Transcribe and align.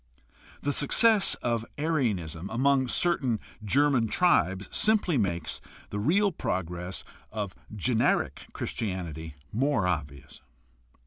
The 0.61 0.73
success 0.73 1.35
of 1.43 1.63
Arianism 1.77 2.49
among 2.49 2.87
certain 2.87 3.39
German 3.63 4.07
tribes 4.07 4.67
simply 4.75 5.15
makes 5.15 5.61
the 5.91 5.99
real 5.99 6.31
progress 6.31 7.03
of 7.31 7.53
generic 7.77 8.47
Christianity 8.51 9.35
more 9.51 9.85
obvious. 9.85 10.41